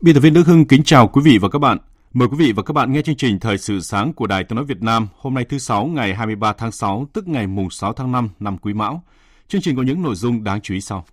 [0.00, 1.78] Biên tập viên Đức Hưng kính chào quý vị và các bạn.
[2.12, 4.56] Mời quý vị và các bạn nghe chương trình Thời sự sáng của Đài Tiếng
[4.56, 7.92] nói Việt Nam hôm nay thứ sáu, ngày 23 tháng 6 tức ngày mùng 6
[7.92, 9.02] tháng 5 năm Quý Mão.
[9.48, 11.04] Chương trình có những nội dung đáng chú ý sau.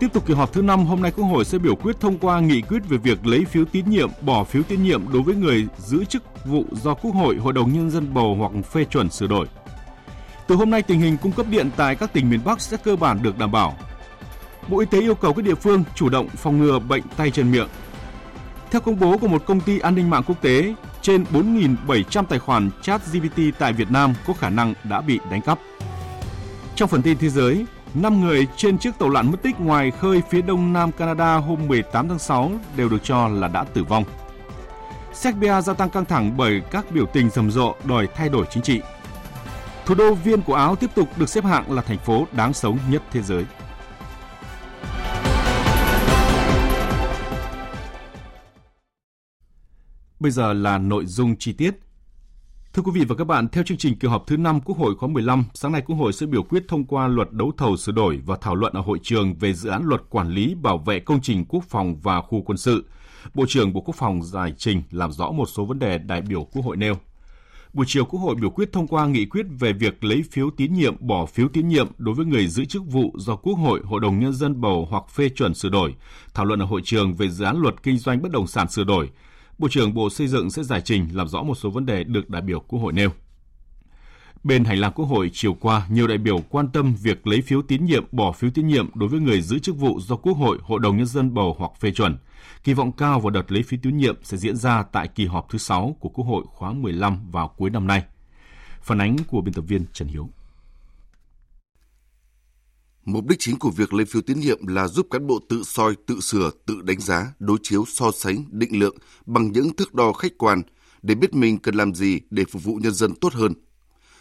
[0.00, 2.40] Tiếp tục kỳ họp thứ 5, hôm nay Quốc hội sẽ biểu quyết thông qua
[2.40, 5.66] nghị quyết về việc lấy phiếu tín nhiệm, bỏ phiếu tín nhiệm đối với người
[5.78, 9.26] giữ chức vụ do Quốc hội, Hội đồng Nhân dân bầu hoặc phê chuẩn sửa
[9.26, 9.46] đổi.
[10.46, 12.96] Từ hôm nay, tình hình cung cấp điện tại các tỉnh miền Bắc sẽ cơ
[12.96, 13.76] bản được đảm bảo.
[14.68, 17.50] Bộ Y tế yêu cầu các địa phương chủ động phòng ngừa bệnh tay chân
[17.50, 17.68] miệng.
[18.70, 22.38] Theo công bố của một công ty an ninh mạng quốc tế, trên 4.700 tài
[22.38, 25.58] khoản chat GPT tại Việt Nam có khả năng đã bị đánh cắp.
[26.74, 27.66] Trong phần tin thế giới,
[28.02, 31.68] 5 người trên chiếc tàu lặn mất tích ngoài khơi phía đông nam Canada hôm
[31.68, 34.04] 18 tháng 6 đều được cho là đã tử vong.
[35.12, 38.62] Serbia gia tăng căng thẳng bởi các biểu tình rầm rộ, đòi thay đổi chính
[38.62, 38.80] trị.
[39.86, 42.78] Thủ đô Viên của Áo tiếp tục được xếp hạng là thành phố đáng sống
[42.90, 43.44] nhất thế giới.
[50.20, 51.87] Bây giờ là nội dung chi tiết.
[52.78, 54.94] Thưa quý vị và các bạn, theo chương trình kỳ họp thứ 5 Quốc hội
[54.96, 57.92] khóa 15, sáng nay Quốc hội sẽ biểu quyết thông qua luật đấu thầu sửa
[57.92, 61.00] đổi và thảo luận ở hội trường về dự án luật quản lý bảo vệ
[61.00, 62.84] công trình quốc phòng và khu quân sự.
[63.34, 66.44] Bộ trưởng Bộ Quốc phòng giải trình làm rõ một số vấn đề đại biểu
[66.44, 66.94] Quốc hội nêu.
[67.72, 70.74] Buổi chiều Quốc hội biểu quyết thông qua nghị quyết về việc lấy phiếu tín
[70.74, 74.00] nhiệm bỏ phiếu tín nhiệm đối với người giữ chức vụ do Quốc hội, Hội
[74.00, 75.94] đồng Nhân dân bầu hoặc phê chuẩn sửa đổi,
[76.34, 78.84] thảo luận ở hội trường về dự án luật kinh doanh bất động sản sửa
[78.84, 79.10] đổi,
[79.58, 82.30] Bộ trưởng Bộ Xây dựng sẽ giải trình làm rõ một số vấn đề được
[82.30, 83.10] đại biểu Quốc hội nêu.
[84.44, 87.62] Bên hành lang Quốc hội chiều qua, nhiều đại biểu quan tâm việc lấy phiếu
[87.62, 90.58] tín nhiệm, bỏ phiếu tín nhiệm đối với người giữ chức vụ do Quốc hội,
[90.62, 92.16] Hội đồng Nhân dân bầu hoặc phê chuẩn.
[92.64, 95.46] Kỳ vọng cao vào đợt lấy phiếu tín nhiệm sẽ diễn ra tại kỳ họp
[95.50, 98.02] thứ 6 của Quốc hội khóa 15 vào cuối năm nay.
[98.82, 100.30] Phản ánh của biên tập viên Trần Hiếu.
[103.08, 105.94] Mục đích chính của việc lấy phiếu tín nhiệm là giúp cán bộ tự soi,
[106.06, 108.96] tự sửa, tự đánh giá, đối chiếu, so sánh, định lượng
[109.26, 110.62] bằng những thước đo khách quan
[111.02, 113.52] để biết mình cần làm gì để phục vụ nhân dân tốt hơn.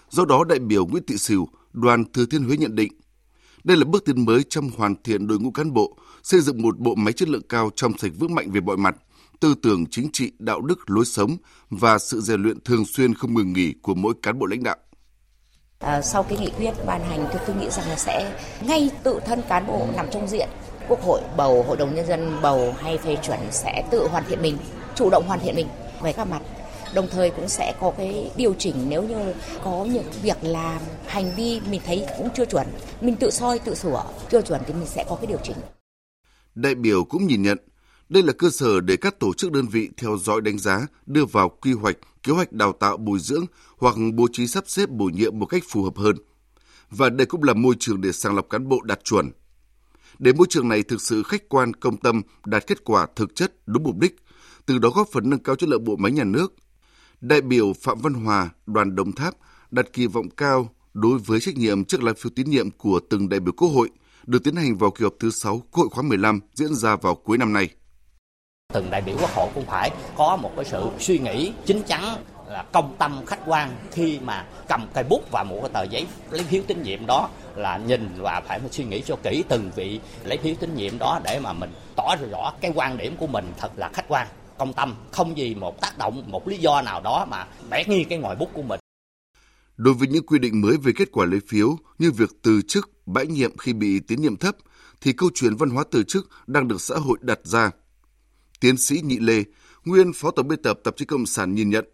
[0.10, 2.92] Do đó, đại biểu Nguyễn Thị Sửu, đoàn Thừa Thiên Huế nhận định,
[3.64, 6.80] đây là bước tiến mới trong hoàn thiện đội ngũ cán bộ, xây dựng một
[6.80, 8.96] bộ máy chất lượng cao trong sạch vững mạnh về mọi mặt,
[9.40, 11.38] tư tưởng chính trị, đạo đức, lối sống
[11.70, 14.78] và sự rèn luyện thường xuyên không ngừng nghỉ của mỗi cán bộ lãnh đạo.
[15.80, 19.20] À, sau cái nghị quyết ban hành tôi tôi nghĩ rằng là sẽ ngay tự
[19.26, 20.50] thân cán bộ nằm trong diện
[20.88, 24.42] quốc hội bầu hội đồng nhân dân bầu hay phê chuẩn sẽ tự hoàn thiện
[24.42, 24.58] mình
[24.96, 25.68] chủ động hoàn thiện mình
[26.02, 26.42] về các mặt.
[26.94, 29.34] Đồng thời cũng sẽ có cái điều chỉnh nếu như
[29.64, 32.68] có những việc làm hành vi mình thấy cũng chưa chuẩn
[33.02, 35.58] mình tự soi tự sửa chưa chuẩn thì mình sẽ có cái điều chỉnh.
[36.56, 37.58] Đại biểu cũng nhìn nhận
[38.10, 41.26] đây là cơ sở để các tổ chức đơn vị theo dõi đánh giá, đưa
[41.26, 43.46] vào quy hoạch, kế hoạch đào tạo bồi dưỡng
[43.78, 46.16] hoặc bố trí sắp xếp bổ nhiệm một cách phù hợp hơn.
[46.90, 49.32] Và đây cũng là môi trường để sàng lọc cán bộ đạt chuẩn.
[50.20, 53.54] Để môi trường này thực sự khách quan, công tâm, đạt kết quả thực chất,
[53.66, 54.16] đúng mục đích,
[54.66, 56.54] từ đó góp phần nâng cao chất lượng bộ máy nhà nước.
[57.22, 59.34] Đại biểu Phạm Văn Hòa, đoàn Đồng Tháp
[59.72, 63.30] đặt kỳ vọng cao đối với trách nhiệm trước lá phiếu tín nhiệm của từng
[63.30, 63.90] đại biểu Quốc hội
[64.26, 67.16] được tiến hành vào kỳ họp thứ 6 Quốc hội khóa 15 diễn ra vào
[67.16, 67.70] cuối năm nay
[68.74, 72.24] từng đại biểu quốc hội cũng phải có một cái sự suy nghĩ chính chắn
[72.48, 76.08] là công tâm khách quan khi mà cầm cây bút và một cái tờ giấy
[76.32, 80.00] lấy phiếu tín nhiệm đó là nhìn và phải suy nghĩ cho kỹ từng vị
[80.24, 83.54] lấy phiếu tín nhiệm đó để mà mình tỏ rõ cái quan điểm của mình
[83.58, 84.28] thật là khách quan
[84.58, 88.04] công tâm không gì một tác động một lý do nào đó mà bẻ nghi
[88.04, 88.80] cái ngòi bút của mình.
[89.78, 92.90] Đối với những quy định mới về kết quả lấy phiếu như việc từ chức,
[93.06, 94.56] bãi nhiệm khi bị tín nhiệm thấp,
[95.02, 97.72] thì câu chuyện văn hóa từ chức đang được xã hội đặt ra.
[98.60, 99.44] Tiến sĩ Nhị Lê,
[99.86, 101.86] nguyên phó tổng biên tập tạp chí Cộng sản nhìn nhận,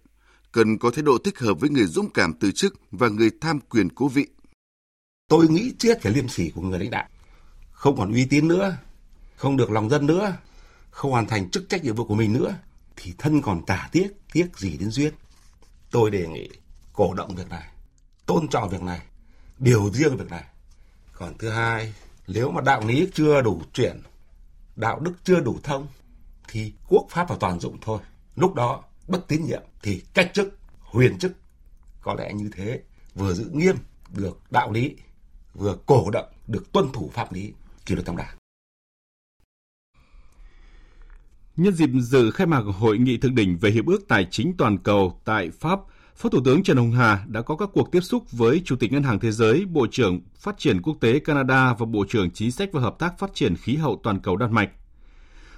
[0.52, 3.60] cần có thái độ thích hợp với người dũng cảm từ chức và người tham
[3.60, 4.28] quyền cố vị.
[5.28, 7.08] Tôi nghĩ chết cái liêm sỉ của người lãnh đạo.
[7.72, 8.78] Không còn uy tín nữa,
[9.36, 10.38] không được lòng dân nữa,
[10.92, 12.56] không hoàn thành chức trách nhiệm vụ của mình nữa
[12.96, 15.14] thì thân còn tả tiếc, tiếc gì đến duyên.
[15.92, 16.50] Tôi đề nghị
[16.94, 17.72] cổ động việc này,
[18.26, 19.02] tôn trọng việc này,
[19.60, 20.44] điều riêng việc này.
[21.14, 21.94] Còn thứ hai,
[22.28, 24.02] nếu mà đạo lý chưa đủ chuyển,
[24.76, 25.88] đạo đức chưa đủ thông,
[26.54, 28.00] thì quốc pháp và toàn dụng thôi.
[28.36, 31.32] Lúc đó, bất tín nhiệm thì cách chức, huyền chức.
[32.02, 32.82] Có lẽ như thế,
[33.16, 33.76] vừa giữ nghiêm
[34.14, 34.96] được đạo lý,
[35.54, 37.54] vừa cổ động được tuân thủ pháp lý
[37.86, 38.36] kỷ luật trong đảng.
[41.56, 44.78] Nhân dịp dự khai mạc hội nghị thượng đỉnh về hiệp ước tài chính toàn
[44.78, 45.80] cầu tại Pháp,
[46.16, 48.92] Phó Thủ tướng Trần Hồng Hà đã có các cuộc tiếp xúc với Chủ tịch
[48.92, 52.52] Ngân hàng Thế giới, Bộ trưởng Phát triển Quốc tế Canada và Bộ trưởng Chính
[52.52, 54.70] sách và Hợp tác Phát triển Khí hậu Toàn cầu Đan Mạch.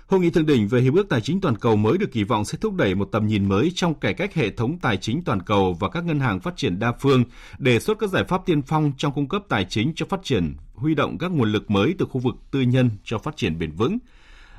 [0.08, 2.46] Hội nghị thượng đỉnh về hiệp ước tài chính toàn cầu mới được kỳ vọng
[2.46, 5.42] sẽ thúc đẩy một tầm nhìn mới trong cải cách hệ thống tài chính toàn
[5.42, 7.24] cầu và các ngân hàng phát triển đa phương,
[7.58, 10.56] đề xuất các giải pháp tiên phong trong cung cấp tài chính cho phát triển,
[10.74, 13.72] huy động các nguồn lực mới từ khu vực tư nhân cho phát triển bền
[13.72, 13.98] vững.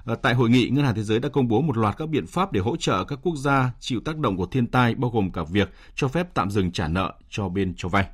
[0.04, 2.26] Ờ, tại hội nghị, Ngân hàng Thế giới đã công bố một loạt các biện
[2.26, 5.30] pháp để hỗ trợ các quốc gia chịu tác động của thiên tai, bao gồm
[5.30, 8.06] cả việc cho phép tạm dừng trả nợ cho bên cho vay.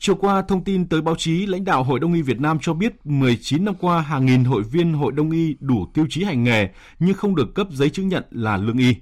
[0.00, 2.74] Chiều qua, thông tin tới báo chí, lãnh đạo Hội Đông y Việt Nam cho
[2.74, 6.44] biết 19 năm qua, hàng nghìn hội viên Hội Đông y đủ tiêu chí hành
[6.44, 6.68] nghề
[6.98, 8.94] nhưng không được cấp giấy chứng nhận là lương y.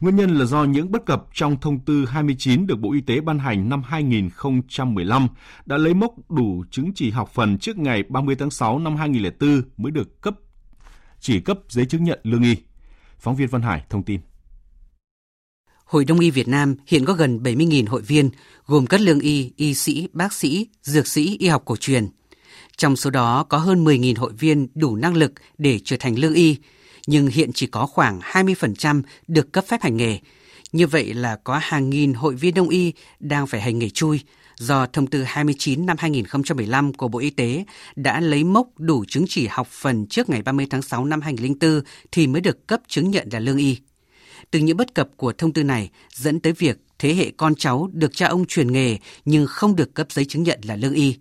[0.00, 3.20] Nguyên nhân là do những bất cập trong thông tư 29 được Bộ Y tế
[3.20, 5.28] ban hành năm 2015
[5.66, 9.62] đã lấy mốc đủ chứng chỉ học phần trước ngày 30 tháng 6 năm 2004
[9.76, 10.34] mới được cấp
[11.20, 12.56] chỉ cấp giấy chứng nhận lương y.
[13.18, 14.20] Phóng viên Văn Hải thông tin.
[15.92, 18.30] Hội Đông y Việt Nam hiện có gần 70.000 hội viên,
[18.66, 22.08] gồm các lương y, y sĩ, bác sĩ, dược sĩ, y học cổ truyền.
[22.76, 26.34] Trong số đó có hơn 10.000 hội viên đủ năng lực để trở thành lương
[26.34, 26.56] y,
[27.06, 30.18] nhưng hiện chỉ có khoảng 20% được cấp phép hành nghề.
[30.72, 34.20] Như vậy là có hàng nghìn hội viên đông y đang phải hành nghề chui
[34.58, 37.64] do thông tư 29 năm 2015 của Bộ Y tế
[37.96, 41.80] đã lấy mốc đủ chứng chỉ học phần trước ngày 30 tháng 6 năm 2004
[42.12, 43.78] thì mới được cấp chứng nhận là lương y.
[44.50, 47.88] Từ những bất cập của thông tư này dẫn tới việc thế hệ con cháu
[47.92, 51.16] được cha ông truyền nghề nhưng không được cấp giấy chứng nhận là lương y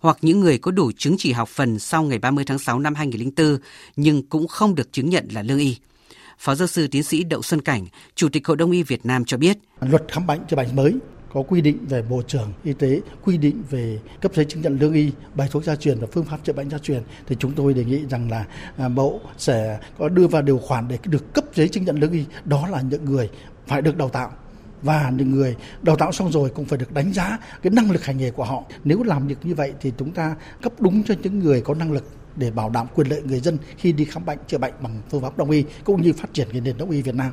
[0.00, 2.94] hoặc những người có đủ chứng chỉ học phần sau ngày 30 tháng 6 năm
[2.94, 3.58] 2004
[3.96, 5.76] nhưng cũng không được chứng nhận là lương y.
[6.38, 9.24] Phó giáo sư tiến sĩ Đậu Xuân Cảnh, Chủ tịch Hội Đông y Việt Nam
[9.24, 9.58] cho biết.
[9.80, 10.92] Luật khám bệnh chữa bệnh mới
[11.32, 14.78] có quy định về bộ trưởng y tế, quy định về cấp giấy chứng nhận
[14.78, 17.52] lương y, bài thuốc gia truyền và phương pháp chữa bệnh gia truyền thì chúng
[17.52, 18.44] tôi đề nghị rằng là
[18.76, 22.12] à, bộ sẽ có đưa vào điều khoản để được cấp giấy chứng nhận lương
[22.12, 23.30] y, đó là những người
[23.66, 24.32] phải được đào tạo
[24.82, 28.04] và những người đào tạo xong rồi cũng phải được đánh giá cái năng lực
[28.04, 28.62] hành nghề của họ.
[28.84, 31.92] Nếu làm được như vậy thì chúng ta cấp đúng cho những người có năng
[31.92, 32.04] lực
[32.36, 35.22] để bảo đảm quyền lợi người dân khi đi khám bệnh chữa bệnh bằng phương
[35.22, 37.32] pháp đông y cũng như phát triển cái nền đông y Việt Nam.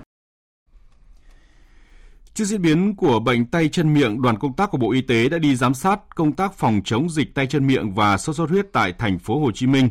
[2.36, 5.30] Trước diễn biến của bệnh tay chân miệng, đoàn công tác của Bộ Y tế
[5.30, 8.50] đã đi giám sát công tác phòng chống dịch tay chân miệng và sốt xuất
[8.50, 9.90] huyết tại thành phố Hồ Chí Minh.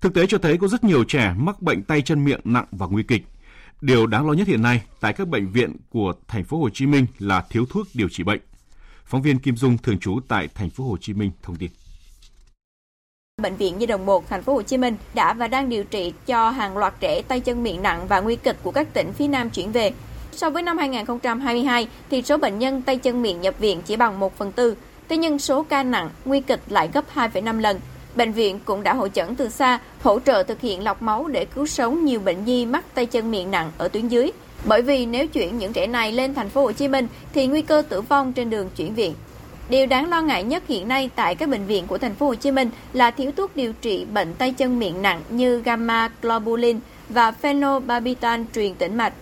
[0.00, 2.86] Thực tế cho thấy có rất nhiều trẻ mắc bệnh tay chân miệng nặng và
[2.86, 3.22] nguy kịch.
[3.80, 6.86] Điều đáng lo nhất hiện nay tại các bệnh viện của thành phố Hồ Chí
[6.86, 8.40] Minh là thiếu thuốc điều trị bệnh.
[9.04, 11.70] Phóng viên Kim Dung thường trú tại thành phố Hồ Chí Minh thông tin.
[13.42, 16.12] Bệnh viện Nhi đồng 1 thành phố Hồ Chí Minh đã và đang điều trị
[16.26, 19.28] cho hàng loạt trẻ tay chân miệng nặng và nguy kịch của các tỉnh phía
[19.28, 19.92] Nam chuyển về.
[20.32, 24.20] So với năm 2022 thì số bệnh nhân tay chân miệng nhập viện chỉ bằng
[24.20, 24.76] 1 phần tư,
[25.08, 27.80] thế nhưng số ca nặng, nguy kịch lại gấp 2,5 lần.
[28.16, 31.44] Bệnh viện cũng đã hội chẩn từ xa, hỗ trợ thực hiện lọc máu để
[31.44, 34.30] cứu sống nhiều bệnh nhi mắc tay chân miệng nặng ở tuyến dưới.
[34.64, 37.62] Bởi vì nếu chuyển những trẻ này lên thành phố Hồ Chí Minh thì nguy
[37.62, 39.14] cơ tử vong trên đường chuyển viện.
[39.68, 42.34] Điều đáng lo ngại nhất hiện nay tại các bệnh viện của thành phố Hồ
[42.34, 46.80] Chí Minh là thiếu thuốc điều trị bệnh tay chân miệng nặng như gamma globulin
[47.08, 49.12] và phenobarbital truyền tĩnh mạch.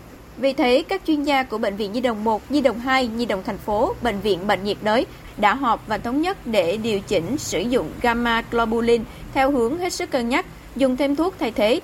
[0.41, 3.27] Vì thế, các chuyên gia của Bệnh viện Nhi đồng 1, Nhi đồng 2, Nhi
[3.27, 5.07] đồng thành phố, Bệnh viện Bệnh nhiệt đới
[5.37, 9.03] đã họp và thống nhất để điều chỉnh sử dụng gamma globulin
[9.35, 11.81] theo hướng hết sức cân nhắc, dùng thêm thuốc thay thế.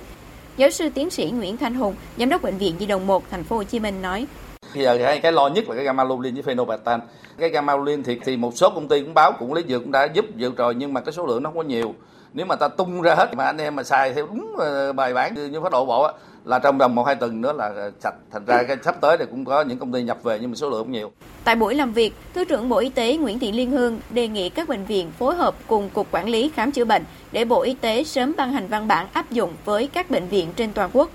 [0.56, 3.44] Giáo sư tiến sĩ Nguyễn Thanh Hùng, giám đốc bệnh viện Nhi đồng 1 thành
[3.44, 4.26] phố Hồ Chí Minh nói:
[4.74, 7.00] Bây giờ hai cái lo nhất là cái gamma globulin với phenobarbital.
[7.38, 9.92] Cái gamma globulin thì thì một số công ty cũng báo cũng lấy dược cũng
[9.92, 11.94] đã giúp dược rồi nhưng mà cái số lượng nó không có nhiều.
[12.36, 15.14] Nếu mà ta tung ra hết mà anh em mà xài theo đúng ờ, bài
[15.14, 16.12] bản như phát độ bộ á,
[16.44, 19.16] là trong vòng một hai tuần nữa là ờ, sạch thành ra cái sắp tới
[19.18, 21.12] thì cũng có những công ty nhập về nhưng mà số lượng không nhiều.
[21.44, 24.48] Tại buổi làm việc, thứ trưởng bộ y tế nguyễn thị liên hương đề nghị
[24.48, 27.74] các bệnh viện phối hợp cùng cục quản lý khám chữa bệnh để bộ y
[27.74, 31.10] tế sớm ban hành văn bản áp dụng với các bệnh viện trên toàn quốc.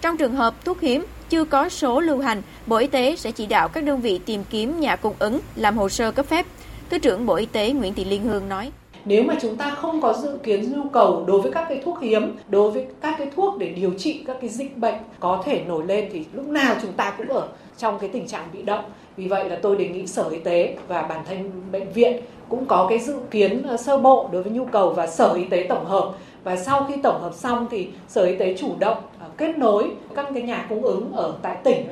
[0.00, 3.46] Trong trường hợp thuốc hiếm, chưa có số lưu hành, bộ y tế sẽ chỉ
[3.46, 6.46] đạo các đơn vị tìm kiếm nhà cung ứng, làm hồ sơ cấp phép.
[6.90, 8.72] Thứ trưởng bộ y tế nguyễn thị liên hương nói
[9.08, 12.00] nếu mà chúng ta không có dự kiến nhu cầu đối với các cái thuốc
[12.00, 15.62] hiếm, đối với các cái thuốc để điều trị các cái dịch bệnh có thể
[15.68, 17.48] nổi lên thì lúc nào chúng ta cũng ở
[17.78, 18.84] trong cái tình trạng bị động.
[19.16, 22.66] Vì vậy là tôi đề nghị sở y tế và bản thân bệnh viện cũng
[22.66, 25.66] có cái dự kiến ờ, sơ bộ đối với nhu cầu và sở y tế
[25.68, 26.12] tổng hợp.
[26.44, 29.90] Và sau khi tổng hợp xong thì sở y tế chủ động ờ, kết nối
[30.14, 31.86] các cái nhà cung ứng ở tại tỉnh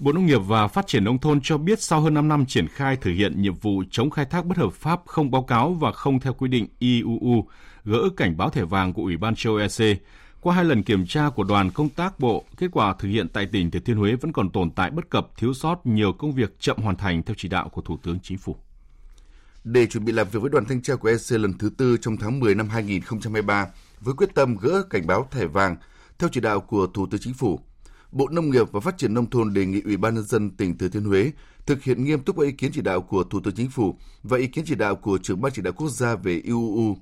[0.00, 2.68] Bộ Nông nghiệp và Phát triển Nông thôn cho biết sau hơn 5 năm triển
[2.68, 5.92] khai thực hiện nhiệm vụ chống khai thác bất hợp pháp không báo cáo và
[5.92, 7.48] không theo quy định IUU,
[7.84, 9.98] gỡ cảnh báo thẻ vàng của Ủy ban châu EC,
[10.40, 13.46] qua hai lần kiểm tra của đoàn công tác Bộ, kết quả thực hiện tại
[13.52, 16.60] tỉnh Thừa Thiên Huế vẫn còn tồn tại bất cập, thiếu sót nhiều công việc
[16.60, 18.56] chậm hoàn thành theo chỉ đạo của Thủ tướng Chính phủ.
[19.64, 22.16] Để chuẩn bị làm việc với đoàn thanh tra của EC lần thứ tư trong
[22.16, 23.66] tháng 10 năm 2023,
[24.00, 25.76] với quyết tâm gỡ cảnh báo thẻ vàng,
[26.18, 27.60] theo chỉ đạo của Thủ tướng Chính phủ,
[28.12, 30.78] Bộ Nông nghiệp và Phát triển Nông thôn đề nghị Ủy ban Nhân dân tỉnh
[30.78, 31.32] Thừa Thiên Huế
[31.66, 34.38] thực hiện nghiêm túc các ý kiến chỉ đạo của Thủ tướng Chính phủ và
[34.38, 36.96] ý kiến chỉ đạo của trưởng ban chỉ đạo quốc gia về IUU.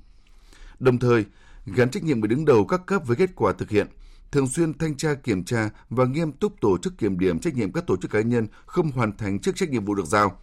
[0.79, 1.25] Đồng thời,
[1.65, 3.87] gắn trách nhiệm người đứng đầu các cấp với kết quả thực hiện,
[4.31, 7.71] thường xuyên thanh tra kiểm tra và nghiêm túc tổ chức kiểm điểm trách nhiệm
[7.71, 10.39] các tổ chức cá nhân không hoàn thành chức trách nhiệm vụ được giao.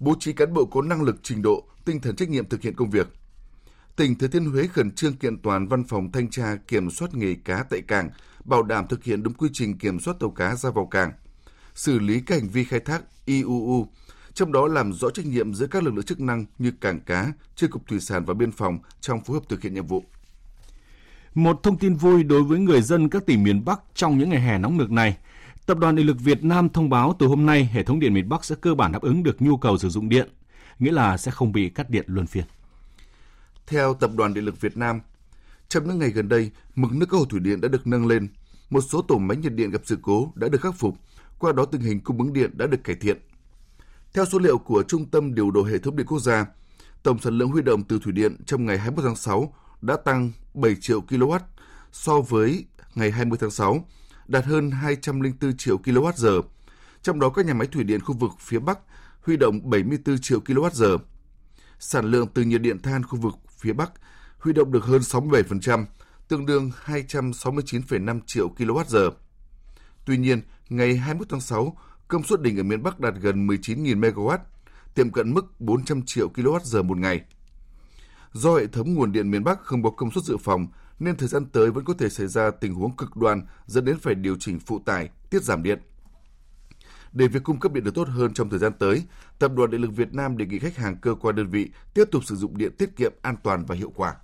[0.00, 2.74] Bố trí cán bộ có năng lực trình độ, tinh thần trách nhiệm thực hiện
[2.74, 3.08] công việc.
[3.96, 7.34] Tỉnh Thừa Thiên Huế khẩn trương kiện toàn văn phòng thanh tra kiểm soát nghề
[7.34, 8.10] cá tại cảng,
[8.44, 11.12] bảo đảm thực hiện đúng quy trình kiểm soát tàu cá ra vào cảng,
[11.74, 13.86] xử lý các hành vi khai thác IUU,
[14.34, 17.32] trong đó làm rõ trách nhiệm giữa các lực lượng chức năng như cảng cá,
[17.56, 20.04] chi cục thủy sản và biên phòng trong phối hợp thực hiện nhiệm vụ.
[21.34, 24.40] Một thông tin vui đối với người dân các tỉnh miền Bắc trong những ngày
[24.40, 25.16] hè nóng nực này.
[25.66, 28.28] Tập đoàn Điện lực Việt Nam thông báo từ hôm nay hệ thống điện miền
[28.28, 30.28] Bắc sẽ cơ bản đáp ứng được nhu cầu sử dụng điện,
[30.78, 32.44] nghĩa là sẽ không bị cắt điện luân phiên.
[33.66, 35.00] Theo Tập đoàn Điện lực Việt Nam,
[35.68, 38.28] trong những ngày gần đây, mực nước các hồ thủy điện đã được nâng lên,
[38.70, 40.94] một số tổ máy nhiệt điện gặp sự cố đã được khắc phục,
[41.38, 43.18] qua đó tình hình cung ứng điện đã được cải thiện.
[44.14, 46.46] Theo số liệu của Trung tâm Điều độ Hệ thống Điện Quốc gia,
[47.02, 50.32] tổng sản lượng huy động từ thủy điện trong ngày 21 tháng 6 đã tăng
[50.54, 51.38] 7 triệu kW
[51.92, 53.88] so với ngày 20 tháng 6,
[54.26, 56.42] đạt hơn 204 triệu kWh.
[57.02, 58.78] Trong đó các nhà máy thủy điện khu vực phía Bắc
[59.22, 60.98] huy động 74 triệu kWh.
[61.78, 63.92] Sản lượng từ nhiệt điện than khu vực phía Bắc
[64.44, 65.84] huy động được hơn 67%,
[66.28, 69.10] tương đương 269,5 triệu kWh.
[70.04, 71.76] Tuy nhiên, ngày 21 tháng 6,
[72.08, 74.38] công suất đỉnh ở miền Bắc đạt gần 19.000 MW,
[74.94, 77.20] tiệm cận mức 400 triệu kWh một ngày.
[78.32, 80.66] Do hệ thống nguồn điện miền Bắc không có công suất dự phòng,
[80.98, 83.98] nên thời gian tới vẫn có thể xảy ra tình huống cực đoan dẫn đến
[83.98, 85.78] phải điều chỉnh phụ tải, tiết giảm điện.
[87.12, 89.02] Để việc cung cấp điện được tốt hơn trong thời gian tới,
[89.38, 92.04] Tập đoàn Điện lực Việt Nam đề nghị khách hàng cơ quan đơn vị tiếp
[92.10, 94.14] tục sử dụng điện tiết kiệm, an toàn và hiệu quả.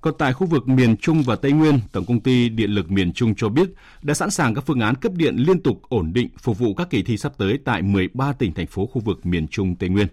[0.00, 3.12] Còn tại khu vực miền Trung và Tây Nguyên, Tổng công ty Điện lực miền
[3.12, 3.70] Trung cho biết
[4.02, 6.90] đã sẵn sàng các phương án cấp điện liên tục ổn định phục vụ các
[6.90, 10.06] kỳ thi sắp tới tại 13 tỉnh thành phố khu vực miền Trung Tây Nguyên.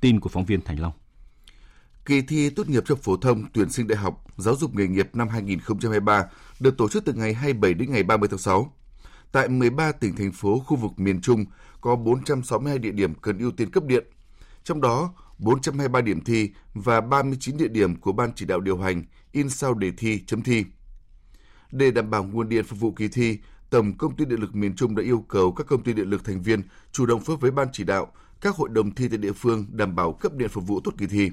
[0.00, 0.92] Tin của phóng viên Thành Long.
[2.04, 5.08] Kỳ thi tốt nghiệp trung phổ thông tuyển sinh đại học giáo dục nghề nghiệp
[5.12, 6.24] năm 2023
[6.60, 8.72] được tổ chức từ ngày 27 đến ngày 30 tháng 6.
[9.32, 11.44] Tại 13 tỉnh thành phố khu vực miền Trung
[11.80, 14.04] có 462 địa điểm cần ưu tiên cấp điện.
[14.64, 19.04] Trong đó, 423 điểm thi và 39 địa điểm của Ban chỉ đạo điều hành
[19.32, 20.64] in sau đề thi chấm thi.
[21.72, 23.38] Để đảm bảo nguồn điện phục vụ kỳ thi,
[23.70, 26.24] Tổng công ty điện lực miền Trung đã yêu cầu các công ty điện lực
[26.24, 26.62] thành viên
[26.92, 29.96] chủ động phối với ban chỉ đạo, các hội đồng thi tại địa phương đảm
[29.96, 31.30] bảo cấp điện phục vụ tốt kỳ thi.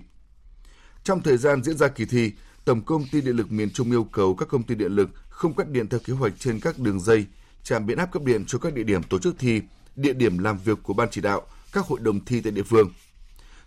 [1.04, 2.32] Trong thời gian diễn ra kỳ thi,
[2.66, 5.54] Tổng công ty điện lực miền Trung yêu cầu các công ty điện lực không
[5.54, 7.26] cắt điện theo kế hoạch trên các đường dây,
[7.64, 9.62] trạm biến áp cấp điện cho các địa điểm tổ chức thi,
[9.96, 11.42] địa điểm làm việc của ban chỉ đạo,
[11.74, 12.92] các hội đồng thi tại địa phương.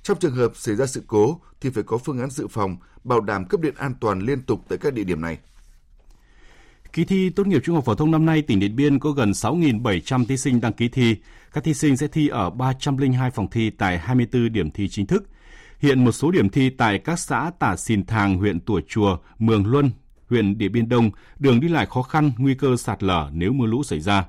[0.07, 3.21] Trong trường hợp xảy ra sự cố thì phải có phương án dự phòng, bảo
[3.21, 5.39] đảm cấp điện an toàn liên tục tại các địa điểm này.
[6.93, 9.31] Kỳ thi tốt nghiệp trung học phổ thông năm nay, tỉnh Điện Biên có gần
[9.31, 11.17] 6.700 thí sinh đăng ký thi.
[11.53, 15.25] Các thí sinh sẽ thi ở 302 phòng thi tại 24 điểm thi chính thức.
[15.79, 19.67] Hiện một số điểm thi tại các xã Tả Xìn Thàng, huyện Tủa Chùa, Mường
[19.67, 19.91] Luân,
[20.31, 23.67] huyện Điện Biên Đông, đường đi lại khó khăn, nguy cơ sạt lở nếu mưa
[23.67, 24.25] lũ xảy ra.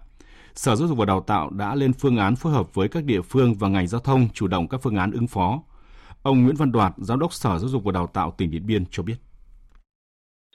[0.54, 3.22] Sở Giáo dục và Đào tạo đã lên phương án phối hợp với các địa
[3.22, 5.62] phương và ngành giao thông chủ động các phương án ứng phó.
[6.28, 8.84] Ông Nguyễn Văn Đoạt, Giám đốc Sở Giáo dục và Đào tạo tỉnh Điện Biên
[8.92, 9.16] cho biết.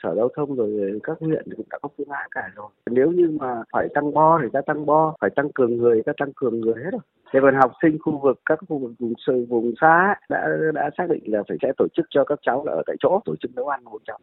[0.02, 2.68] Sở Giao thông rồi các huyện cũng đã có phương án cả rồi.
[2.90, 6.12] Nếu như mà phải tăng bo thì ta tăng bo, phải tăng cường người ta
[6.18, 7.00] tăng cường người hết rồi.
[7.32, 10.90] Thế còn học sinh khu vực các khu vực vùng sâu vùng xa đã đã
[10.98, 13.34] xác định là phải sẽ tổ chức cho các cháu là ở tại chỗ tổ
[13.40, 14.18] chức nấu ăn hỗ trợ.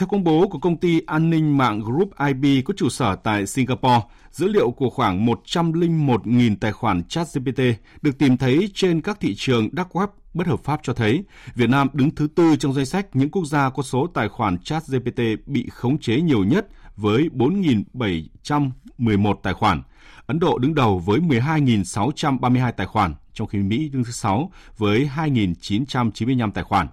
[0.00, 3.46] Theo công bố của công ty an ninh mạng Group IB có trụ sở tại
[3.46, 7.60] Singapore, dữ liệu của khoảng 101.000 tài khoản ChatGPT
[8.02, 11.70] được tìm thấy trên các thị trường dark web bất hợp pháp cho thấy Việt
[11.70, 15.20] Nam đứng thứ tư trong danh sách những quốc gia có số tài khoản ChatGPT
[15.46, 16.66] bị khống chế nhiều nhất
[16.96, 19.82] với 4.711 tài khoản.
[20.26, 25.10] Ấn Độ đứng đầu với 12.632 tài khoản, trong khi Mỹ đứng thứ 6 với
[25.16, 26.88] 2.995 tài khoản.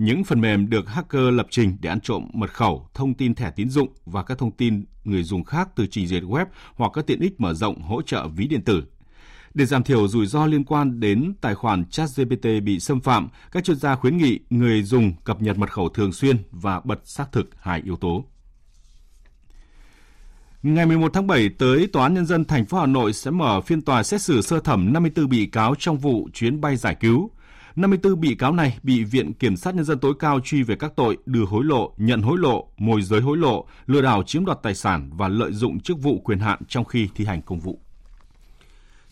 [0.00, 3.50] Những phần mềm được hacker lập trình để ăn trộm mật khẩu, thông tin thẻ
[3.50, 7.06] tín dụng và các thông tin người dùng khác từ trình duyệt web hoặc các
[7.06, 8.84] tiện ích mở rộng hỗ trợ ví điện tử.
[9.54, 13.64] Để giảm thiểu rủi ro liên quan đến tài khoản ChatGPT bị xâm phạm, các
[13.64, 17.32] chuyên gia khuyến nghị người dùng cập nhật mật khẩu thường xuyên và bật xác
[17.32, 18.24] thực hai yếu tố.
[20.62, 23.60] Ngày 11 tháng 7 tới Tòa án Nhân dân thành phố Hà Nội sẽ mở
[23.60, 27.30] phiên tòa xét xử sơ thẩm 54 bị cáo trong vụ chuyến bay giải cứu.
[27.80, 30.92] 54 bị cáo này bị Viện Kiểm sát Nhân dân tối cao truy về các
[30.96, 34.58] tội đưa hối lộ, nhận hối lộ, môi giới hối lộ, lừa đảo chiếm đoạt
[34.62, 37.80] tài sản và lợi dụng chức vụ quyền hạn trong khi thi hành công vụ.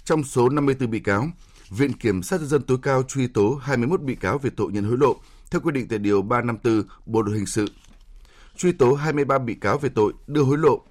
[0.04, 1.28] Trong số 54 bị cáo,
[1.70, 4.84] Viện Kiểm sát Nhân dân tối cao truy tố 21 bị cáo về tội nhận
[4.84, 5.16] hối lộ,
[5.50, 7.66] theo quy định tại Điều 354 Bộ Luật Hình sự.
[8.56, 10.82] Truy tố 23 bị cáo về tội đưa hối lộ,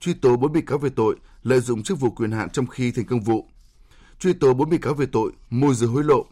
[0.00, 2.90] truy tố 4 bị cáo về tội lợi dụng chức vụ quyền hạn trong khi
[2.90, 3.48] thành công vụ,
[4.18, 6.26] truy tố 4 bị cáo về tội môi giới hối lộ,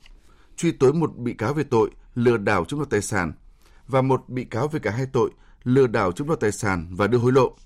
[0.56, 3.32] truy tố một bị cáo về tội lừa đảo chiếm đoạt tài sản
[3.88, 5.30] và một bị cáo về cả hai tội
[5.64, 7.56] lừa đảo chiếm đoạt tài sản và đưa hối lộ.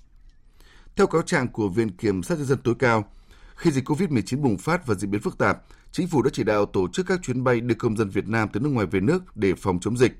[0.95, 3.11] Theo cáo trạng của Viện Kiểm sát nhân dân tối cao,
[3.55, 6.65] khi dịch COVID-19 bùng phát và diễn biến phức tạp, chính phủ đã chỉ đạo
[6.65, 9.37] tổ chức các chuyến bay đưa công dân Việt Nam từ nước ngoài về nước
[9.37, 10.11] để phòng chống dịch.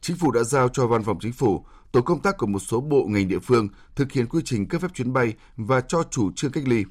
[0.00, 2.80] Chính phủ đã giao cho Văn phòng Chính phủ, tổ công tác của một số
[2.80, 6.32] bộ ngành địa phương thực hiện quy trình cấp phép chuyến bay và cho chủ
[6.32, 6.84] trương cách ly.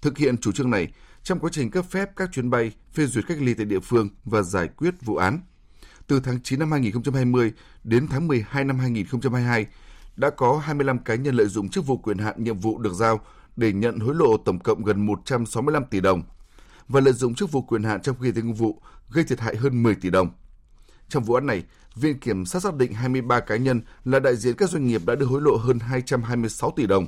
[0.00, 0.88] Thực hiện chủ trương này,
[1.22, 4.08] trong quá trình cấp phép các chuyến bay, phê duyệt cách ly tại địa phương
[4.24, 5.40] và giải quyết vụ án.
[6.06, 7.52] Từ tháng 9 năm 2020
[7.84, 9.66] đến tháng 12 năm 2022,
[10.16, 13.20] đã có 25 cá nhân lợi dụng chức vụ quyền hạn nhiệm vụ được giao
[13.56, 16.22] để nhận hối lộ tổng cộng gần 165 tỷ đồng
[16.88, 19.56] và lợi dụng chức vụ quyền hạn trong khi thi công vụ gây thiệt hại
[19.56, 20.30] hơn 10 tỷ đồng.
[21.08, 21.64] Trong vụ án này,
[21.94, 25.14] Viện Kiểm sát xác định 23 cá nhân là đại diện các doanh nghiệp đã
[25.14, 27.06] đưa hối lộ hơn 226 tỷ đồng.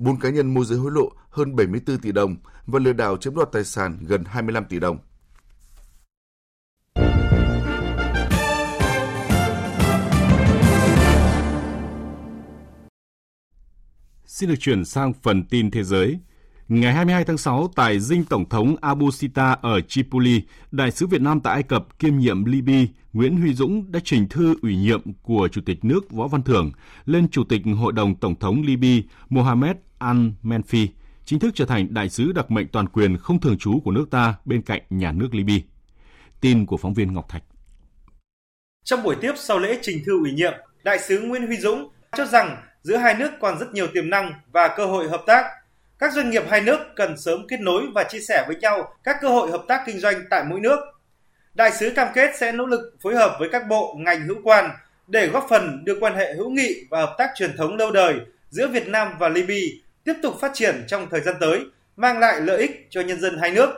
[0.00, 3.34] 4 cá nhân môi giới hối lộ hơn 74 tỷ đồng và lừa đảo chiếm
[3.34, 4.98] đoạt tài sản gần 25 tỷ đồng.
[14.24, 16.18] Xin được chuyển sang phần tin thế giới.
[16.68, 21.20] Ngày 22 tháng 6, tại dinh Tổng thống Abu Sita ở Tripoli, Đại sứ Việt
[21.20, 25.12] Nam tại Ai Cập kiêm nhiệm Libya Nguyễn Huy Dũng đã trình thư ủy nhiệm
[25.22, 26.72] của Chủ tịch nước Võ Văn Thưởng
[27.04, 30.86] lên Chủ tịch Hội đồng Tổng thống Libya Mohamed Al-Menfi,
[31.24, 34.06] chính thức trở thành đại sứ đặc mệnh toàn quyền không thường trú của nước
[34.10, 35.58] ta bên cạnh nhà nước Libya.
[36.40, 37.42] Tin của phóng viên Ngọc Thạch.
[38.84, 40.52] Trong buổi tiếp sau lễ trình thư ủy nhiệm,
[40.84, 44.32] Đại sứ Nguyễn Huy Dũng cho rằng giữa hai nước còn rất nhiều tiềm năng
[44.52, 45.44] và cơ hội hợp tác.
[45.98, 49.16] Các doanh nghiệp hai nước cần sớm kết nối và chia sẻ với nhau các
[49.20, 50.78] cơ hội hợp tác kinh doanh tại mỗi nước.
[51.54, 54.70] Đại sứ cam kết sẽ nỗ lực phối hợp với các bộ, ngành hữu quan
[55.06, 58.20] để góp phần đưa quan hệ hữu nghị và hợp tác truyền thống lâu đời
[58.50, 59.60] giữa Việt Nam và Libya
[60.10, 61.64] tiếp tục phát triển trong thời gian tới,
[61.96, 63.70] mang lại lợi ích cho nhân dân hai nước.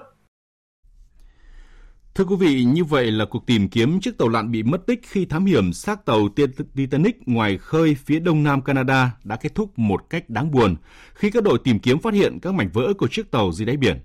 [2.15, 5.01] Thưa quý vị, như vậy là cuộc tìm kiếm chiếc tàu lặn bị mất tích
[5.03, 6.29] khi thám hiểm xác tàu
[6.75, 10.77] Titanic ngoài khơi phía đông nam Canada đã kết thúc một cách đáng buồn
[11.15, 13.77] khi các đội tìm kiếm phát hiện các mảnh vỡ của chiếc tàu dưới đáy
[13.77, 14.01] biển.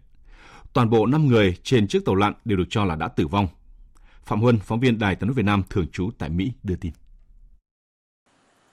[0.74, 3.48] Toàn bộ 5 người trên chiếc tàu lặn đều được cho là đã tử vong.
[4.26, 6.92] Phạm Huân, phóng viên Đài tiếng nói Việt Nam thường trú tại Mỹ đưa tin.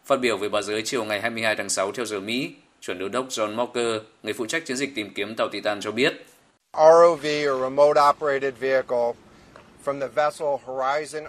[0.04, 2.54] Phát biểu với báo giới chiều ngày 22 tháng 6 theo giờ Mỹ,
[2.86, 5.90] chuẩn đô đốc John Mocker, người phụ trách chiến dịch tìm kiếm tàu Titan cho
[5.90, 6.26] biết,
[6.76, 9.12] ROV or remote operated vehicle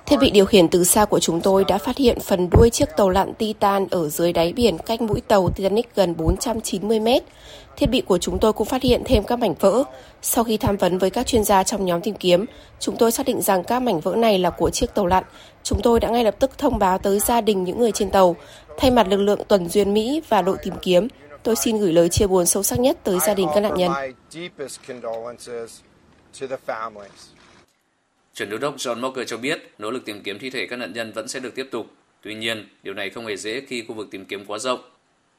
[0.05, 2.85] Thiết bị điều khiển từ xa của chúng tôi đã phát hiện phần đuôi chiếc
[2.97, 7.23] tàu lặn Titan ở dưới đáy biển cách mũi tàu Titanic gần 490 mét.
[7.77, 9.83] Thiết bị của chúng tôi cũng phát hiện thêm các mảnh vỡ.
[10.21, 12.45] Sau khi tham vấn với các chuyên gia trong nhóm tìm kiếm,
[12.79, 15.23] chúng tôi xác định rằng các mảnh vỡ này là của chiếc tàu lặn.
[15.63, 18.35] Chúng tôi đã ngay lập tức thông báo tới gia đình những người trên tàu.
[18.77, 21.07] Thay mặt lực lượng tuần duyên Mỹ và đội tìm kiếm,
[21.45, 23.91] tôi xin gửi lời chia buồn sâu sắc nhất tới gia đình các nạn nhân.
[28.33, 30.93] Chuẩn đô đốc John Mocker cho biết nỗ lực tìm kiếm thi thể các nạn
[30.93, 31.87] nhân vẫn sẽ được tiếp tục.
[32.21, 34.79] Tuy nhiên, điều này không hề dễ khi khu vực tìm kiếm quá rộng.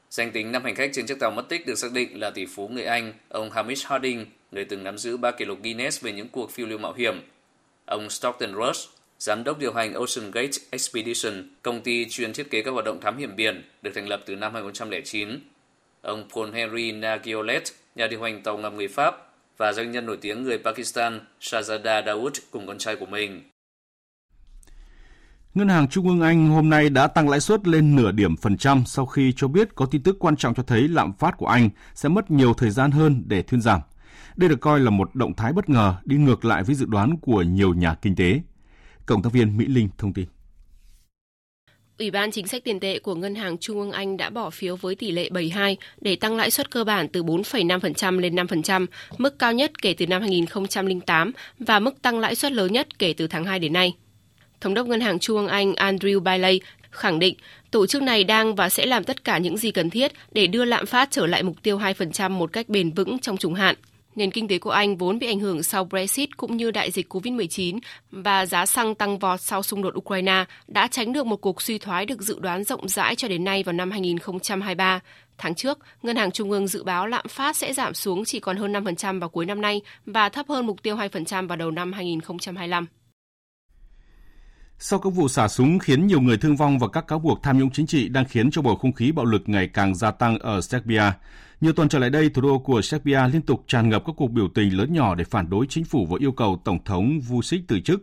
[0.09, 2.45] Danh tính năm hành khách trên chiếc tàu mất tích được xác định là tỷ
[2.45, 6.11] phú người Anh, ông Hamish Harding, người từng nắm giữ 3 kỷ lục Guinness về
[6.11, 7.21] những cuộc phiêu lưu mạo hiểm.
[7.85, 8.87] Ông Stockton Ross,
[9.19, 13.01] giám đốc điều hành Ocean Gate Expedition, công ty chuyên thiết kế các hoạt động
[13.01, 15.39] thám hiểm biển, được thành lập từ năm 2009.
[16.07, 17.63] Ông Paul Henry Nagiolet,
[17.95, 19.15] nhà điều hành tàu ngầm người Pháp,
[19.57, 23.43] và doanh nhân nổi tiếng người Pakistan Shahzada Dawood cùng con trai của mình.
[25.53, 28.57] Ngân hàng Trung ương Anh hôm nay đã tăng lãi suất lên nửa điểm phần
[28.57, 31.47] trăm sau khi cho biết có tin tức quan trọng cho thấy lạm phát của
[31.47, 33.81] Anh sẽ mất nhiều thời gian hơn để thuyên giảm.
[34.35, 37.17] Đây được coi là một động thái bất ngờ đi ngược lại với dự đoán
[37.21, 38.41] của nhiều nhà kinh tế.
[39.05, 40.27] Cộng tác viên Mỹ Linh thông tin.
[41.99, 44.75] Ủy ban chính sách tiền tệ của Ngân hàng Trung ương Anh đã bỏ phiếu
[44.75, 48.85] với tỷ lệ 72 để tăng lãi suất cơ bản từ 4,5% lên 5%,
[49.17, 53.13] mức cao nhất kể từ năm 2008 và mức tăng lãi suất lớn nhất kể
[53.13, 53.93] từ tháng 2 đến nay.
[54.61, 57.35] Thống đốc Ngân hàng Trung ương Anh Andrew Bailey khẳng định
[57.71, 60.65] tổ chức này đang và sẽ làm tất cả những gì cần thiết để đưa
[60.65, 63.75] lạm phát trở lại mục tiêu 2% một cách bền vững trong trung hạn.
[64.17, 67.13] Nền kinh tế của Anh vốn bị ảnh hưởng sau Brexit cũng như đại dịch
[67.13, 67.79] COVID-19
[68.11, 71.77] và giá xăng tăng vọt sau xung đột Ukraine đã tránh được một cuộc suy
[71.77, 74.99] thoái được dự đoán rộng rãi cho đến nay vào năm 2023.
[75.37, 78.57] Tháng trước, Ngân hàng Trung ương dự báo lạm phát sẽ giảm xuống chỉ còn
[78.57, 81.93] hơn 5% vào cuối năm nay và thấp hơn mục tiêu 2% vào đầu năm
[81.93, 82.87] 2025.
[84.79, 87.59] Sau các vụ xả súng khiến nhiều người thương vong và các cáo buộc tham
[87.59, 90.39] nhũng chính trị đang khiến cho bầu không khí bạo lực ngày càng gia tăng
[90.39, 91.03] ở Serbia,
[91.61, 94.31] nhiều tuần trở lại đây, thủ đô của Serbia liên tục tràn ngập các cuộc
[94.31, 97.61] biểu tình lớn nhỏ để phản đối chính phủ và yêu cầu Tổng thống Vučić
[97.67, 98.01] từ chức.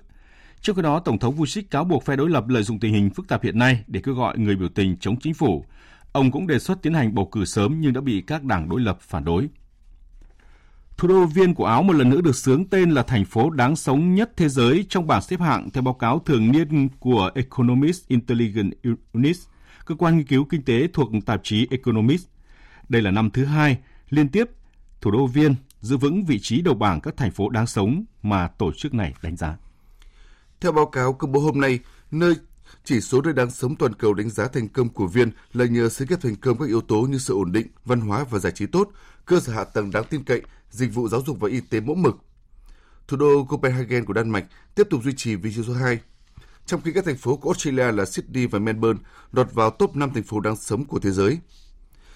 [0.61, 3.11] Trước khi đó, Tổng thống Vučić cáo buộc phe đối lập lợi dụng tình hình
[3.11, 5.65] phức tạp hiện nay để kêu gọi người biểu tình chống chính phủ.
[6.13, 8.81] Ông cũng đề xuất tiến hành bầu cử sớm nhưng đã bị các đảng đối
[8.81, 9.49] lập phản đối.
[10.97, 13.77] Thủ đô Viên của Áo một lần nữa được sướng tên là thành phố đáng
[13.77, 18.09] sống nhất thế giới trong bảng xếp hạng theo báo cáo thường niên của Economist
[18.09, 18.77] Intelligence
[19.13, 19.37] Unit,
[19.87, 22.27] cơ quan nghiên cứu kinh tế thuộc tạp chí Economist.
[22.89, 23.79] Đây là năm thứ hai
[24.11, 24.51] liên tiếp
[25.01, 28.49] thủ đô Viên giữ vững vị trí đầu bảng các thành phố đáng sống mà
[28.49, 29.57] tổ chức này đánh giá.
[30.61, 31.79] Theo báo cáo công bố hôm nay,
[32.11, 32.35] nơi
[32.85, 35.89] chỉ số nơi đáng sống toàn cầu đánh giá thành công của Viên là nhờ
[35.89, 38.53] sự kết thành công các yếu tố như sự ổn định, văn hóa và giải
[38.53, 38.91] trí tốt,
[39.25, 40.43] cơ sở hạ tầng đáng tin cậy,
[40.75, 42.17] dịch vụ giáo dục và y tế mẫu mực.
[43.09, 46.01] Thủ đô Copenhagen của Đan Mạch tiếp tục duy trì vị trí số 2.
[46.67, 49.01] Trong khi các thành phố của Australia là Sydney và Melbourne
[49.33, 51.39] lọt vào top 5 thành phố đáng sống của thế giới.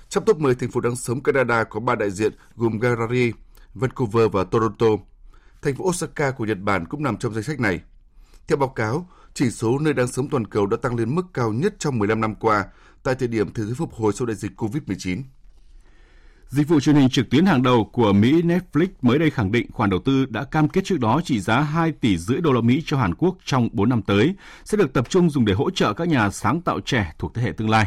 [0.09, 3.33] Trong top 10 thành phố đáng sống Canada có 3 đại diện gồm Calgary,
[3.75, 4.87] Vancouver và Toronto.
[5.63, 7.81] Thành phố Osaka của Nhật Bản cũng nằm trong danh sách này.
[8.49, 11.53] Theo báo cáo, chỉ số nơi đang sống toàn cầu đã tăng lên mức cao
[11.53, 12.65] nhất trong 15 năm qua
[13.03, 15.23] tại thời điểm thế giới phục hồi sau đại dịch COVID-19.
[16.49, 19.73] Dịch vụ truyền hình trực tuyến hàng đầu của Mỹ Netflix mới đây khẳng định
[19.73, 22.61] khoản đầu tư đã cam kết trước đó trị giá 2 tỷ rưỡi đô la
[22.61, 24.35] Mỹ cho Hàn Quốc trong 4 năm tới
[24.65, 27.43] sẽ được tập trung dùng để hỗ trợ các nhà sáng tạo trẻ thuộc thế
[27.43, 27.87] hệ tương lai.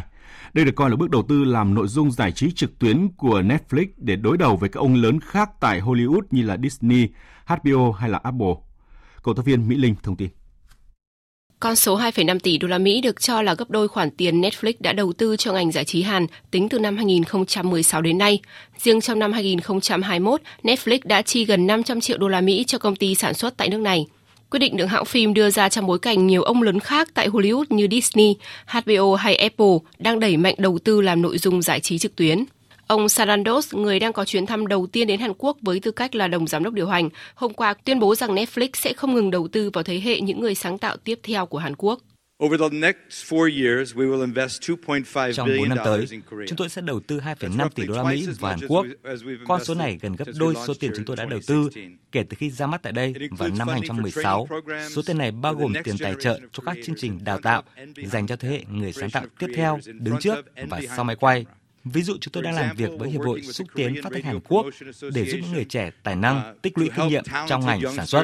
[0.52, 3.40] Đây được coi là bước đầu tư làm nội dung giải trí trực tuyến của
[3.40, 7.08] Netflix để đối đầu với các ông lớn khác tại Hollywood như là Disney,
[7.46, 8.54] HBO hay là Apple.
[9.22, 10.28] Cộng tác viên Mỹ Linh thông tin.
[11.62, 14.72] Con số 2,5 tỷ đô la Mỹ được cho là gấp đôi khoản tiền Netflix
[14.80, 18.40] đã đầu tư cho ngành giải trí Hàn tính từ năm 2016 đến nay.
[18.78, 22.96] Riêng trong năm 2021, Netflix đã chi gần 500 triệu đô la Mỹ cho công
[22.96, 24.06] ty sản xuất tại nước này.
[24.50, 27.28] Quyết định được hãng phim đưa ra trong bối cảnh nhiều ông lớn khác tại
[27.28, 31.80] Hollywood như Disney, HBO hay Apple đang đẩy mạnh đầu tư làm nội dung giải
[31.80, 32.44] trí trực tuyến.
[32.86, 36.14] Ông Sarandos, người đang có chuyến thăm đầu tiên đến Hàn Quốc với tư cách
[36.14, 39.30] là đồng giám đốc điều hành, hôm qua tuyên bố rằng Netflix sẽ không ngừng
[39.30, 42.00] đầu tư vào thế hệ những người sáng tạo tiếp theo của Hàn Quốc.
[45.34, 48.50] Trong 4 năm tới, chúng tôi sẽ đầu tư 2,5 tỷ đô la Mỹ vào
[48.50, 48.86] Hàn Quốc.
[49.48, 51.68] Con số này gần gấp đôi số tiền chúng tôi đã đầu tư
[52.12, 54.48] kể từ khi ra mắt tại đây vào năm 2016.
[54.90, 57.62] Số tiền này bao gồm tiền tài trợ cho các chương trình đào tạo
[58.04, 61.44] dành cho thế hệ người sáng tạo tiếp theo, đứng trước và sau máy quay.
[61.84, 64.40] Ví dụ chúng tôi đang làm việc với Hiệp hội xúc tiến phát thanh Hàn
[64.40, 64.66] Quốc
[65.14, 68.22] để giúp những người trẻ tài năng tích lũy kinh nghiệm trong ngành sản xuất.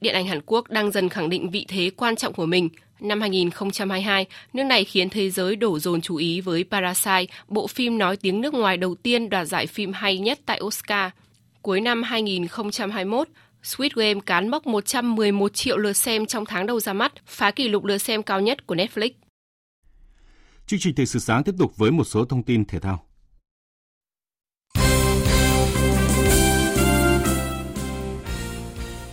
[0.00, 2.68] Điện ảnh Hàn Quốc đang dần khẳng định vị thế quan trọng của mình.
[3.00, 7.98] Năm 2022, nước này khiến thế giới đổ dồn chú ý với Parasite, bộ phim
[7.98, 11.10] nói tiếng nước ngoài đầu tiên đoạt giải phim hay nhất tại Oscar.
[11.62, 13.28] Cuối năm 2021,
[13.62, 17.68] Squid Game cán mốc 111 triệu lượt xem trong tháng đầu ra mắt, phá kỷ
[17.68, 19.10] lục lượt xem cao nhất của Netflix.
[20.66, 23.02] Chương trình thời sự sáng tiếp tục với một số thông tin thể thao.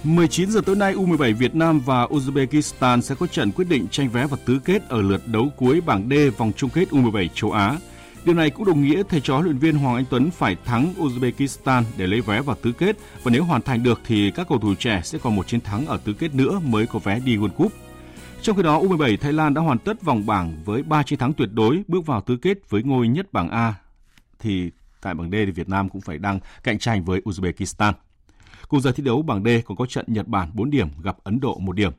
[0.03, 4.09] 19 giờ tối nay U17 Việt Nam và Uzbekistan sẽ có trận quyết định tranh
[4.09, 7.51] vé vào tứ kết ở lượt đấu cuối bảng D vòng chung kết U17 châu
[7.51, 7.77] Á.
[8.25, 10.93] Điều này cũng đồng nghĩa thầy trò huấn luyện viên Hoàng Anh Tuấn phải thắng
[10.97, 14.59] Uzbekistan để lấy vé vào tứ kết và nếu hoàn thành được thì các cầu
[14.59, 17.37] thủ trẻ sẽ còn một chiến thắng ở tứ kết nữa mới có vé đi
[17.37, 17.71] World Cup.
[18.41, 21.33] Trong khi đó, U17 Thái Lan đã hoàn tất vòng bảng với 3 chiến thắng
[21.33, 23.73] tuyệt đối bước vào tứ kết với ngôi nhất bảng A.
[24.39, 27.93] Thì tại bảng D thì Việt Nam cũng phải đang cạnh tranh với Uzbekistan.
[28.67, 31.39] Cùng giờ thi đấu bảng D còn có trận Nhật Bản 4 điểm gặp Ấn
[31.39, 31.91] Độ 1 điểm.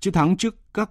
[0.00, 0.90] Chiến thắng trước các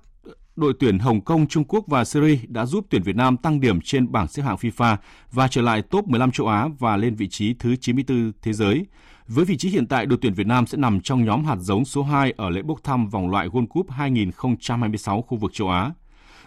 [0.55, 3.81] đội tuyển Hồng Kông, Trung Quốc và Syria đã giúp tuyển Việt Nam tăng điểm
[3.81, 4.97] trên bảng xếp hạng FIFA
[5.31, 8.85] và trở lại top 15 châu Á và lên vị trí thứ 94 thế giới.
[9.31, 11.85] Với vị trí hiện tại, đội tuyển Việt Nam sẽ nằm trong nhóm hạt giống
[11.85, 15.91] số 2 ở lễ bốc thăm vòng loại World Cup 2026 khu vực châu Á.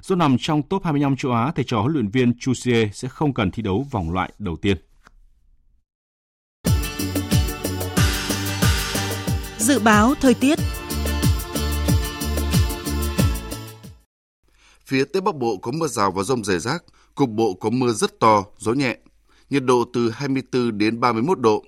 [0.01, 3.09] Do nằm trong top 25 châu Á, thầy trò huấn luyện viên Chu Xie sẽ
[3.09, 4.77] không cần thi đấu vòng loại đầu tiên.
[9.59, 10.59] Dự báo thời tiết
[14.87, 17.93] Phía Tây Bắc Bộ có mưa rào và rông rải rác, cục bộ có mưa
[17.93, 18.97] rất to, gió nhẹ.
[19.51, 21.65] Nhiệt độ từ 24 đến 31 độ.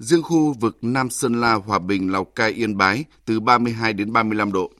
[0.00, 4.12] Riêng khu vực Nam Sơn La, Hòa Bình, Lào Cai, Yên Bái từ 32 đến
[4.12, 4.70] 35 độ.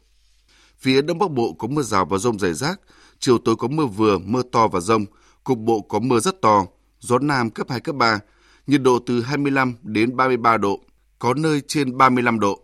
[0.79, 2.81] Phía Đông Bắc Bộ có mưa rào và rông rải rác,
[3.19, 5.05] chiều tối có mưa vừa, mưa to và rông,
[5.45, 6.67] cục bộ có mưa rất to,
[7.01, 8.21] gió Nam cấp 2, cấp 3,
[8.67, 10.81] nhiệt độ từ 25 đến 33 độ,
[11.19, 12.61] có nơi trên 35 độ.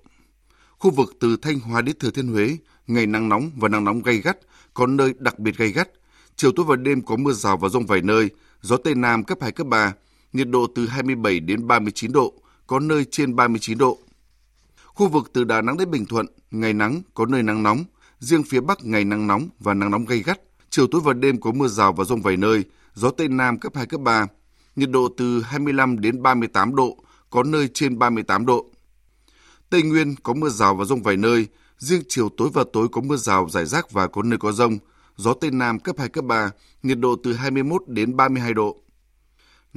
[0.78, 4.02] Khu vực từ Thanh Hóa đến Thừa Thiên Huế, ngày nắng nóng và nắng nóng
[4.02, 4.38] gay gắt,
[4.74, 5.88] có nơi đặc biệt gay gắt.
[6.36, 9.38] Chiều tối và đêm có mưa rào và rông vài nơi, gió Tây Nam cấp
[9.40, 9.92] 2, cấp 3,
[10.32, 12.34] nhiệt độ từ 27 đến 39 độ,
[12.66, 13.98] có nơi trên 39 độ.
[14.84, 17.84] Khu vực từ Đà Nẵng đến Bình Thuận, ngày nắng, có nơi nắng nóng,
[18.18, 20.40] riêng phía Bắc ngày nắng nóng và nắng nóng gay gắt.
[20.70, 23.72] Chiều tối và đêm có mưa rào và rông vài nơi, gió Tây Nam cấp
[23.76, 24.26] 2, cấp 3,
[24.76, 26.96] nhiệt độ từ 25 đến 38 độ,
[27.30, 28.66] có nơi trên 38 độ.
[29.70, 31.46] Tây Nguyên có mưa rào và rông vài nơi,
[31.78, 34.78] riêng chiều tối và tối có mưa rào rải rác và có nơi có rông,
[35.16, 36.50] gió Tây Nam cấp 2, cấp 3,
[36.82, 38.76] nhiệt độ từ 21 đến 32 độ.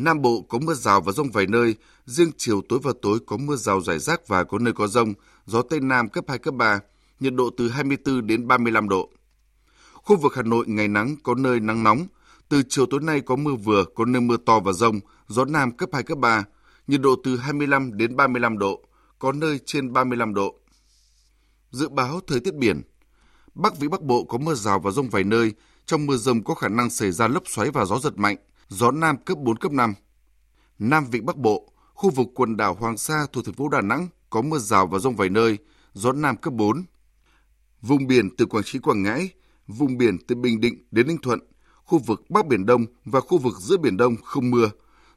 [0.04, 3.38] Nam Bộ có mưa rào và rông vài nơi, riêng chiều tối và tối có
[3.38, 5.14] mưa rào rải rác và có nơi có rông,
[5.46, 6.80] gió Tây Nam cấp 2, cấp 3,
[7.20, 9.10] nhiệt độ từ 24 đến 35 độ.
[9.94, 12.08] Khu vực Hà Nội ngày nắng có nơi nắng nóng,
[12.50, 15.72] từ chiều tối nay có mưa vừa, có nơi mưa to và rông, gió Nam
[15.72, 16.44] cấp 2, cấp 3,
[16.88, 18.84] nhiệt độ từ 25 đến 35 độ,
[19.20, 20.56] có nơi trên 35 độ.
[21.72, 22.82] Dự báo thời tiết biển
[23.56, 25.54] Bắc Vĩ Bắc Bộ có mưa rào và rông vài nơi,
[25.86, 28.38] trong mưa rông có khả năng xảy ra lốc xoáy và gió giật mạnh,
[28.70, 29.94] gió Nam cấp 4, cấp 5.
[30.80, 34.08] Nam Vịnh Bắc Bộ, khu vực quần đảo Hoàng Sa thuộc thành phố Đà Nẵng
[34.30, 35.58] có mưa rào và rông vài nơi,
[35.94, 36.84] gió Nam cấp 4.
[37.82, 39.30] Vùng biển từ Quảng Trị Quảng Ngãi,
[39.68, 41.40] vùng biển từ Bình Định đến Ninh Thuận,
[41.86, 44.70] khu vực Bắc Biển Đông và khu vực giữa Biển Đông không mưa,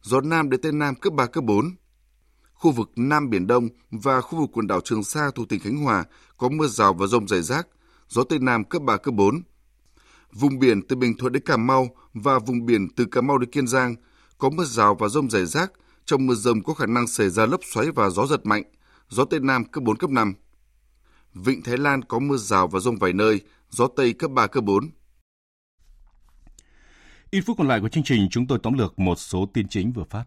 [0.03, 1.71] gió Nam đến Tây Nam cấp 3, cấp 4.
[2.55, 5.77] Khu vực Nam Biển Đông và khu vực quần đảo Trường Sa thuộc tỉnh Khánh
[5.77, 6.05] Hòa
[6.37, 7.69] có mưa rào và rông rải rác,
[8.09, 9.43] gió Tây Nam cấp 3, cấp 4.
[10.33, 13.51] Vùng biển từ Bình Thuận đến Cà Mau và vùng biển từ Cà Mau đến
[13.51, 13.95] Kiên Giang
[14.39, 15.73] có mưa rào và rông rải rác,
[16.05, 18.63] trong mưa rông có khả năng xảy ra lốc xoáy và gió giật mạnh,
[19.09, 20.35] gió Tây Nam cấp 4, cấp 5.
[21.35, 23.41] Vịnh Thái Lan có mưa rào và rông vài nơi,
[23.71, 24.91] gió Tây cấp 3, cấp 4.
[27.31, 29.93] Ít phút còn lại của chương trình, chúng tôi tóm lược một số tin chính
[29.93, 30.25] vừa phát.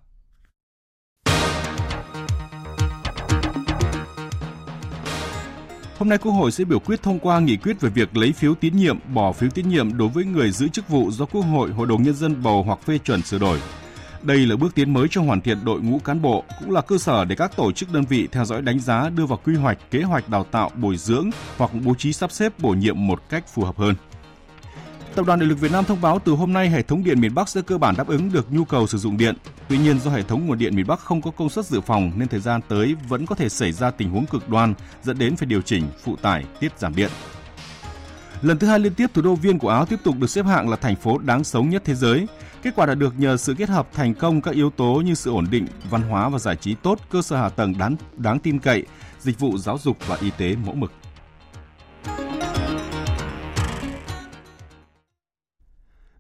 [5.97, 8.55] Hôm nay Quốc hội sẽ biểu quyết thông qua nghị quyết về việc lấy phiếu
[8.55, 11.71] tín nhiệm, bỏ phiếu tín nhiệm đối với người giữ chức vụ do Quốc hội,
[11.71, 13.61] Hội đồng Nhân dân bầu hoặc phê chuẩn sửa đổi.
[14.21, 16.97] Đây là bước tiến mới trong hoàn thiện đội ngũ cán bộ, cũng là cơ
[16.97, 19.91] sở để các tổ chức đơn vị theo dõi đánh giá đưa vào quy hoạch,
[19.91, 23.47] kế hoạch đào tạo, bồi dưỡng hoặc bố trí sắp xếp bổ nhiệm một cách
[23.47, 23.95] phù hợp hơn.
[25.15, 27.35] Tập đoàn Điện lực Việt Nam thông báo từ hôm nay hệ thống điện miền
[27.35, 29.35] Bắc sẽ cơ bản đáp ứng được nhu cầu sử dụng điện.
[29.69, 32.11] Tuy nhiên do hệ thống nguồn điện miền Bắc không có công suất dự phòng
[32.15, 34.73] nên thời gian tới vẫn có thể xảy ra tình huống cực đoan
[35.03, 37.11] dẫn đến phải điều chỉnh phụ tải tiết giảm điện.
[38.41, 40.69] Lần thứ hai liên tiếp thủ đô Viên của Áo tiếp tục được xếp hạng
[40.69, 42.27] là thành phố đáng sống nhất thế giới.
[42.63, 45.31] Kết quả đạt được nhờ sự kết hợp thành công các yếu tố như sự
[45.31, 48.59] ổn định, văn hóa và giải trí tốt, cơ sở hạ tầng đáng đáng tin
[48.59, 48.83] cậy,
[49.19, 50.91] dịch vụ giáo dục và y tế mẫu mực.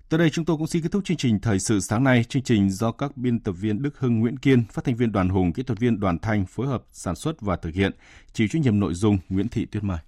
[0.09, 2.23] Tới đây chúng tôi cũng xin kết thúc chương trình Thời sự sáng nay.
[2.23, 5.29] Chương trình do các biên tập viên Đức Hưng, Nguyễn Kiên, phát thanh viên Đoàn
[5.29, 7.91] Hùng, kỹ thuật viên Đoàn Thanh phối hợp sản xuất và thực hiện.
[8.33, 9.99] Chịu trách nhiệm nội dung Nguyễn Thị Tuyết Mai.